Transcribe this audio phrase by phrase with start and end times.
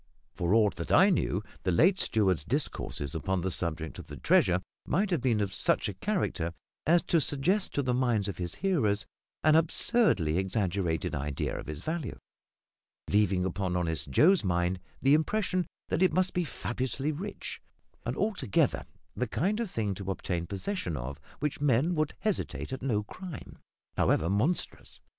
[0.33, 4.59] For aught that I knew, the late steward's discourses upon the subject of the treasure
[4.87, 6.53] might have been of such a character
[6.87, 9.05] as to suggest to the minds of his hearers
[9.43, 12.17] an absurdly exaggerated idea of its value,
[13.11, 17.61] leaving upon honest Joe's mind the impression that it must be fabulously rich,
[18.03, 22.81] and altogether the kind of thing to obtain possession of which men would hesitate at
[22.81, 23.59] no crime,
[23.97, 24.99] however monstrous.